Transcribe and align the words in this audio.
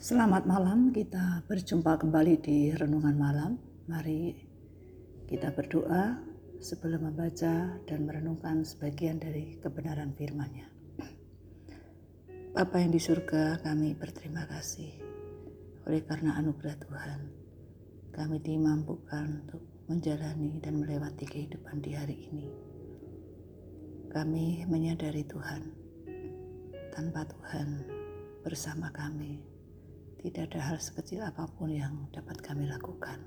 Selamat 0.00 0.48
malam, 0.48 0.96
kita 0.96 1.44
berjumpa 1.44 2.00
kembali 2.00 2.40
di 2.40 2.72
Renungan 2.72 3.20
Malam. 3.20 3.60
Mari 3.84 4.32
kita 5.28 5.52
berdoa 5.52 6.16
sebelum 6.56 7.12
membaca 7.12 7.76
dan 7.84 8.08
merenungkan 8.08 8.64
sebagian 8.64 9.20
dari 9.20 9.60
kebenaran 9.60 10.16
firman-Nya. 10.16 10.72
Bapa 12.56 12.80
yang 12.80 12.96
di 12.96 12.96
surga, 12.96 13.60
kami 13.60 13.92
berterima 13.92 14.48
kasih 14.48 14.88
oleh 15.84 16.00
karena 16.08 16.32
anugerah 16.40 16.80
Tuhan. 16.80 17.20
Kami 18.16 18.40
dimampukan 18.40 19.28
untuk 19.44 19.84
menjalani 19.84 20.64
dan 20.64 20.80
melewati 20.80 21.28
kehidupan 21.28 21.76
di 21.84 21.92
hari 21.92 22.16
ini. 22.32 22.48
Kami 24.08 24.64
menyadari 24.64 25.28
Tuhan, 25.28 25.62
tanpa 26.88 27.28
Tuhan 27.28 27.84
bersama 28.40 28.88
kami, 28.96 29.49
tidak 30.20 30.52
ada 30.52 30.60
hal 30.60 30.76
sekecil 30.76 31.24
apa 31.24 31.48
pun 31.56 31.72
yang 31.72 32.04
dapat 32.12 32.36
kami 32.44 32.68
lakukan. 32.68 33.24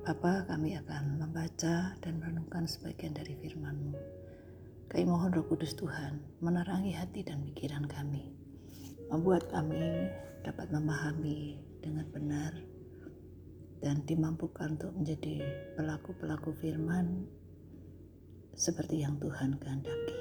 Bapa, 0.00 0.48
kami 0.48 0.76
akan 0.80 1.20
membaca 1.20 1.92
dan 2.00 2.12
merenungkan 2.20 2.64
sebagian 2.64 3.12
dari 3.12 3.36
firman-Mu. 3.36 3.92
Kami 4.88 5.04
mohon 5.04 5.32
roh 5.32 5.44
kudus 5.44 5.76
Tuhan 5.76 6.40
menerangi 6.40 6.96
hati 6.96 7.20
dan 7.24 7.44
pikiran 7.44 7.84
kami. 7.84 8.32
Membuat 9.12 9.48
kami 9.52 10.08
dapat 10.44 10.72
memahami 10.72 11.60
dengan 11.84 12.08
benar 12.08 12.52
dan 13.84 14.00
dimampukan 14.08 14.80
untuk 14.80 14.92
menjadi 14.96 15.44
pelaku-pelaku 15.76 16.56
firman 16.64 17.28
seperti 18.56 19.04
yang 19.04 19.20
Tuhan 19.20 19.60
kehendaki. 19.60 20.16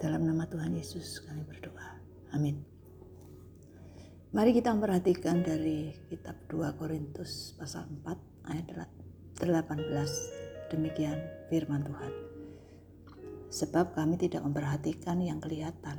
Dalam 0.00 0.24
nama 0.24 0.48
Tuhan 0.48 0.72
Yesus 0.72 1.20
kami 1.24 1.44
berdoa. 1.44 2.00
Amin. 2.32 2.75
Mari 4.34 4.50
kita 4.56 4.74
perhatikan 4.74 5.44
dari 5.46 5.94
kitab 6.10 6.34
2 6.50 6.78
Korintus 6.78 7.54
pasal 7.54 7.86
4 8.02 8.50
ayat 8.50 8.66
18. 9.38 10.72
Demikian 10.72 11.18
firman 11.46 11.86
Tuhan. 11.86 12.12
Sebab 13.52 13.94
kami 13.94 14.18
tidak 14.18 14.42
memperhatikan 14.42 15.22
yang 15.22 15.38
kelihatan, 15.38 15.98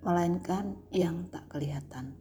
melainkan 0.00 0.80
yang 0.88 1.28
tak 1.28 1.44
kelihatan. 1.52 2.16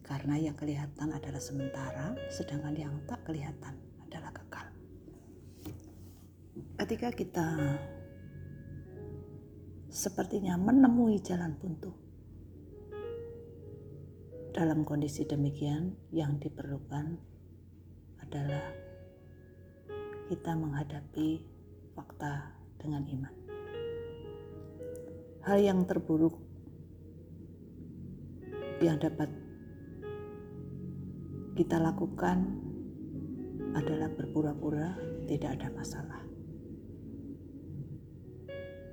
Karena 0.00 0.40
yang 0.40 0.56
kelihatan 0.56 1.12
adalah 1.12 1.40
sementara, 1.40 2.16
sedangkan 2.32 2.72
yang 2.72 2.94
tak 3.04 3.20
kelihatan 3.28 3.76
adalah 4.08 4.32
kekal 4.32 4.72
ketika 6.82 7.14
kita 7.14 7.48
sepertinya 9.86 10.58
menemui 10.58 11.22
jalan 11.22 11.54
buntu. 11.54 12.01
Dalam 14.52 14.84
kondisi 14.84 15.24
demikian, 15.24 15.96
yang 16.12 16.36
diperlukan 16.36 17.16
adalah 18.20 18.68
kita 20.28 20.52
menghadapi 20.52 21.40
fakta 21.96 22.52
dengan 22.76 23.00
iman. 23.08 23.34
Hal 25.48 25.56
yang 25.56 25.88
terburuk 25.88 26.36
yang 28.84 29.00
dapat 29.00 29.32
kita 31.56 31.80
lakukan 31.80 32.44
adalah 33.72 34.12
berpura-pura 34.12 35.00
tidak 35.32 35.56
ada 35.56 35.72
masalah. 35.72 36.20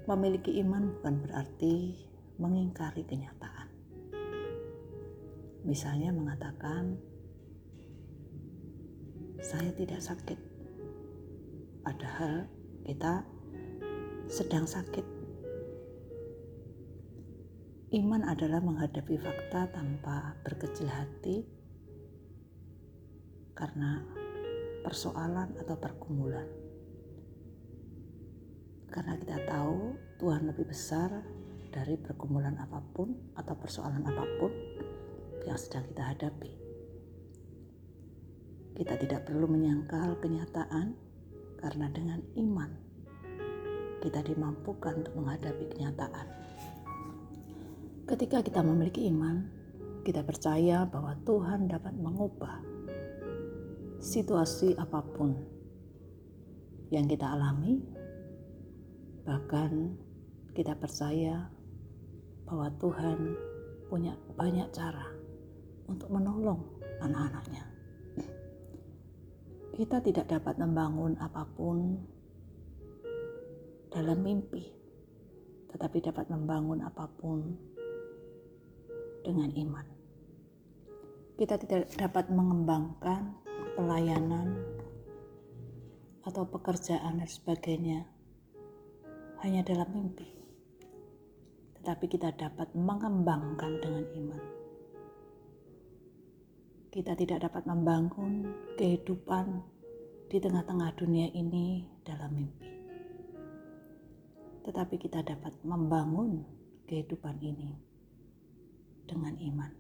Memiliki 0.08 0.56
iman 0.64 0.88
bukan 0.96 1.16
berarti 1.28 2.00
mengingkari 2.40 3.04
kenyataan. 3.04 3.59
Misalnya 5.68 6.16
mengatakan, 6.16 6.96
saya 9.40 9.72
tidak 9.76 10.00
sakit. 10.04 10.40
Padahal 11.84 12.48
kita 12.84 13.24
sedang 14.30 14.68
sakit. 14.68 15.06
Iman 17.90 18.22
adalah 18.22 18.62
menghadapi 18.62 19.18
fakta 19.18 19.74
tanpa 19.74 20.38
berkecil 20.46 20.86
hati 20.86 21.42
karena 23.58 24.06
persoalan 24.86 25.58
atau 25.58 25.76
pergumulan 25.76 26.46
karena 28.90 29.14
kita 29.22 29.38
tahu 29.46 29.94
Tuhan 30.18 30.50
lebih 30.50 30.66
besar 30.66 31.22
dari 31.70 31.94
pergumulan 31.96 32.58
apa 32.58 32.82
pun 32.82 33.14
atau 33.38 33.54
persoalan 33.54 34.02
apa 34.02 34.26
pun 34.42 34.52
yang 35.46 35.60
sedang 35.60 35.86
kita 35.92 36.04
hadapi. 36.16 36.52
Kita 38.80 38.96
tidak 38.96 39.28
perlu 39.28 39.46
menyangkal 39.48 40.16
kenyataan 40.24 40.96
karena 41.60 41.88
dengan 41.92 42.20
iman 42.40 42.72
kita 44.00 44.24
dimampukan 44.24 45.04
untuk 45.04 45.14
menghadapi 45.20 45.66
kenyataan. 45.76 46.28
Ketika 48.08 48.40
kita 48.40 48.64
memiliki 48.64 49.12
iman, 49.12 49.44
kita 50.08 50.24
percaya 50.24 50.88
bahwa 50.88 51.20
Tuhan 51.28 51.68
dapat 51.68 51.94
mengubah 52.00 52.64
situasi 54.00 54.80
apa 54.80 55.04
pun 55.04 55.36
yang 56.90 57.06
kita 57.06 57.28
alami 57.28 58.00
Bahkan 59.30 59.72
kita 60.58 60.74
percaya 60.74 61.54
bahwa 62.50 62.66
Tuhan 62.82 63.38
punya 63.86 64.18
banyak 64.34 64.66
cara 64.74 65.19
untuk 65.90 66.14
menolong 66.14 66.62
anak-anaknya. 67.02 67.66
Kita 69.74 69.98
tidak 70.06 70.30
dapat 70.30 70.62
membangun 70.62 71.18
apa 71.18 71.48
pun 71.50 71.98
dalam 73.90 74.22
mimpi, 74.22 74.70
tetapi 75.74 75.98
dapat 76.04 76.30
membangun 76.30 76.86
apa 76.86 77.10
pun 77.10 77.58
dengan 79.26 79.50
iman. 79.56 79.88
Kita 81.40 81.56
tidak 81.58 81.90
dapat 81.96 82.28
mengembangkan 82.30 83.40
pelayanan 83.80 84.60
atau 86.28 86.44
pekerjaan 86.44 87.24
dan 87.24 87.30
sebagainya 87.32 88.04
hanya 89.40 89.64
dalam 89.64 89.88
mimpi, 89.96 90.28
tetapi 91.80 92.06
kita 92.12 92.36
dapat 92.36 92.68
mengembangkan 92.76 93.80
dengan 93.80 94.04
iman. 94.20 94.59
Kita 96.90 97.14
tidak 97.14 97.46
dapat 97.46 97.70
membangun 97.70 98.50
kehidupan 98.74 99.62
di 100.30 100.38
tengah-tengah 100.42 100.90
dunia 100.98 101.30
ini 101.34 101.86
dalam 102.02 102.34
mimpi, 102.34 102.70
tetapi 104.66 104.98
kita 104.98 105.22
dapat 105.22 105.54
membangun 105.62 106.42
kehidupan 106.90 107.38
ini 107.46 107.78
dengan 109.06 109.38
iman. 109.38 109.72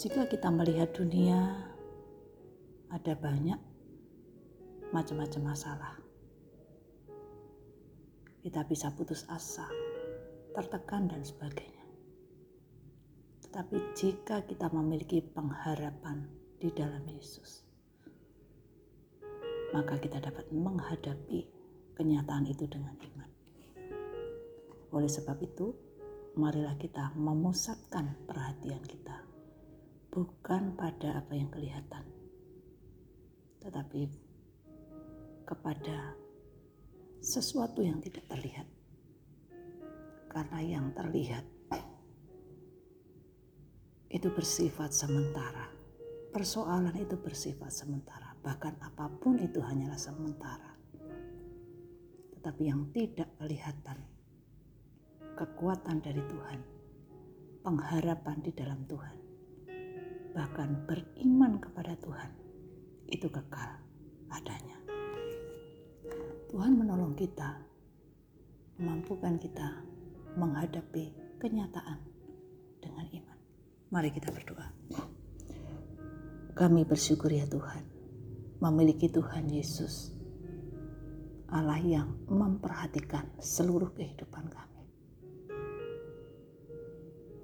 Jika 0.00 0.24
kita 0.28 0.48
melihat 0.48 0.92
dunia, 0.96 1.68
ada 2.88 3.12
banyak 3.16 3.60
macam-macam 4.92 5.42
masalah 5.52 6.04
kita 8.44 8.60
bisa 8.68 8.92
putus 8.92 9.24
asa, 9.32 9.64
tertekan, 10.52 11.08
dan 11.08 11.24
sebagainya. 11.24 11.83
Tetapi 13.54 13.94
jika 13.94 14.42
kita 14.50 14.66
memiliki 14.74 15.22
pengharapan 15.22 16.26
di 16.58 16.74
dalam 16.74 17.06
Yesus, 17.06 17.62
maka 19.70 19.94
kita 19.94 20.18
dapat 20.18 20.50
menghadapi 20.50 21.46
kenyataan 21.94 22.50
itu 22.50 22.66
dengan 22.66 22.98
iman. 22.98 23.30
Oleh 24.90 25.06
sebab 25.06 25.38
itu, 25.38 25.70
marilah 26.34 26.74
kita 26.74 27.14
memusatkan 27.14 28.26
perhatian 28.26 28.82
kita 28.82 29.22
bukan 30.10 30.74
pada 30.74 31.22
apa 31.22 31.38
yang 31.38 31.46
kelihatan, 31.54 32.10
tetapi 33.62 34.10
kepada 35.46 36.18
sesuatu 37.22 37.86
yang 37.86 38.02
tidak 38.02 38.26
terlihat. 38.26 38.66
Karena 40.26 40.58
yang 40.58 40.90
terlihat 40.90 41.53
itu 44.14 44.30
bersifat 44.30 44.94
sementara. 44.94 45.66
Persoalan 46.30 46.94
itu 46.94 47.18
bersifat 47.18 47.74
sementara. 47.74 48.38
Bahkan 48.46 48.78
apa 48.78 49.10
pun 49.18 49.42
itu 49.42 49.58
hanyalah 49.58 49.98
sementara. 49.98 50.70
Tetapi 52.38 52.62
yang 52.62 52.94
tidak 52.94 53.26
kelihatan, 53.42 53.98
kekuatan 55.34 55.98
dari 55.98 56.22
Tuhan, 56.30 56.60
pengharapan 57.66 58.38
di 58.38 58.54
dalam 58.54 58.86
Tuhan, 58.86 59.16
bahkan 60.30 60.86
beriman 60.86 61.58
kepada 61.58 61.98
Tuhan, 61.98 62.30
itu 63.10 63.26
kekal 63.26 63.82
adanya. 64.30 64.78
Tuhan 66.54 66.78
menolong 66.78 67.18
kita, 67.18 67.58
memampukan 68.78 69.42
kita 69.42 69.82
menghadapi 70.38 71.10
kenyataan 71.42 71.98
dengan 72.78 73.06
iman. 73.10 73.33
Mari 73.92 74.08
kita 74.08 74.32
berdoa. 74.32 74.72
Kami 76.56 76.88
bersyukur 76.88 77.28
ya 77.28 77.44
Tuhan, 77.44 77.84
memiliki 78.62 79.12
Tuhan 79.12 79.50
Yesus, 79.50 80.14
Allah 81.52 81.76
yang 81.82 82.08
memperhatikan 82.24 83.28
seluruh 83.36 83.92
kehidupan 83.92 84.48
kami. 84.48 84.84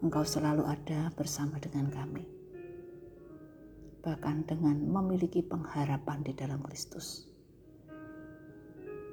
Engkau 0.01 0.25
selalu 0.25 0.65
ada 0.65 1.13
bersama 1.13 1.61
dengan 1.61 1.93
kami, 1.93 2.25
bahkan 4.01 4.41
dengan 4.49 4.81
memiliki 4.81 5.45
pengharapan 5.45 6.25
di 6.25 6.33
dalam 6.33 6.65
Kristus, 6.65 7.29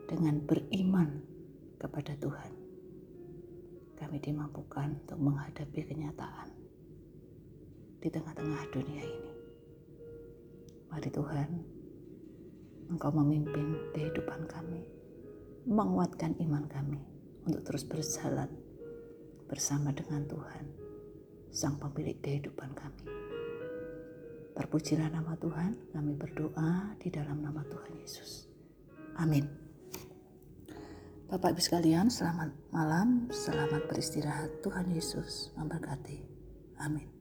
dengan 0.07 0.39
beriman 0.47 1.25
kepada 1.75 2.15
Tuhan. 2.15 2.51
Kami 3.97 4.18
dimampukan 4.21 4.94
untuk 5.03 5.19
menghadapi 5.19 5.81
kenyataan 5.89 6.56
di 8.01 8.07
tengah-tengah 8.13 8.63
dunia 8.69 9.03
ini. 9.03 9.33
Mari 10.88 11.09
Tuhan, 11.11 11.49
Engkau 12.88 13.11
memimpin 13.11 13.91
kehidupan 13.91 14.47
kami, 14.47 14.79
menguatkan 15.67 16.39
iman 16.39 16.63
kami 16.71 17.03
untuk 17.44 17.67
terus 17.67 17.83
berjalan 17.83 18.47
bersama 19.51 19.91
dengan 19.91 20.23
Tuhan, 20.23 20.65
Sang 21.51 21.75
Pemilik 21.75 22.15
kehidupan 22.23 22.71
kami. 22.71 23.03
Terpujilah 24.55 25.11
nama 25.11 25.35
Tuhan, 25.35 25.91
kami 25.91 26.15
berdoa 26.15 26.95
di 26.97 27.11
dalam 27.11 27.44
nama 27.44 27.61
Tuhan 27.67 27.94
Yesus. 27.99 28.47
Amin. 29.19 29.45
Bapak 31.27 31.53
Ibu 31.53 31.61
sekalian, 31.61 32.07
selamat 32.07 32.71
malam, 32.71 33.27
selamat 33.27 33.91
beristirahat. 33.91 34.63
Tuhan 34.63 34.88
Yesus 34.95 35.51
memberkati. 35.59 36.23
Amin. 36.79 37.16